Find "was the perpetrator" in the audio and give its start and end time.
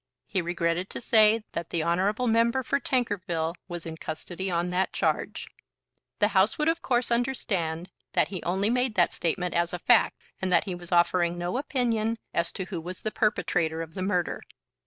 12.81-13.83